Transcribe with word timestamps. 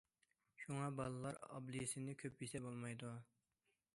شۇڭا 0.61 0.87
بالىلار 0.99 1.37
ئاپېلسىننى 1.57 2.17
كۆپ 2.23 2.43
يېسە 2.45 2.65
بولمايدۇ. 2.67 3.15